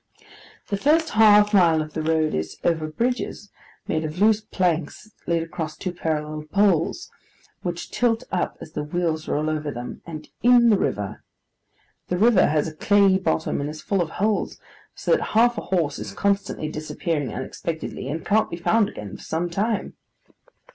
The 0.69 0.77
first 0.77 1.11
half 1.11 1.53
mile 1.53 1.79
of 1.79 1.93
the 1.93 2.01
road 2.01 2.33
is 2.33 2.57
over 2.63 2.87
bridges 2.87 3.51
made 3.87 4.03
of 4.03 4.17
loose 4.19 4.41
planks 4.41 5.11
laid 5.27 5.43
across 5.43 5.77
two 5.77 5.93
parallel 5.93 6.45
poles, 6.51 7.11
which 7.61 7.91
tilt 7.91 8.23
up 8.31 8.57
as 8.61 8.71
the 8.71 8.81
wheels 8.81 9.27
roll 9.27 9.47
over 9.47 9.69
them; 9.69 10.01
and 10.07 10.27
IN 10.41 10.71
the 10.71 10.79
river. 10.79 11.23
The 12.07 12.17
river 12.17 12.47
has 12.47 12.67
a 12.67 12.73
clayey 12.75 13.19
bottom 13.19 13.61
and 13.61 13.69
is 13.69 13.83
full 13.83 14.01
of 14.01 14.09
holes, 14.09 14.57
so 14.95 15.11
that 15.11 15.21
half 15.37 15.55
a 15.59 15.65
horse 15.65 15.99
is 15.99 16.13
constantly 16.15 16.67
disappearing 16.67 17.31
unexpectedly, 17.31 18.07
and 18.09 18.25
can't 18.25 18.49
be 18.49 18.57
found 18.57 18.89
again 18.89 19.17
for 19.17 19.21
some 19.23 19.51
time. 19.51 19.93